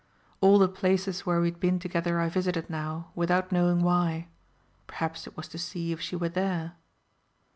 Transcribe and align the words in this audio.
All 0.39 0.57
the 0.57 0.67
places 0.67 1.27
where 1.27 1.39
we 1.39 1.51
had 1.51 1.59
been 1.59 1.77
together 1.77 2.19
I 2.19 2.27
visited 2.27 2.71
now, 2.71 3.11
without 3.13 3.51
knowing 3.51 3.81
why, 3.83 4.29
perhaps 4.87 5.27
it 5.27 5.37
was 5.37 5.47
to 5.49 5.59
see 5.59 5.91
if 5.91 6.01
she 6.01 6.15
were 6.15 6.29
there. 6.29 6.73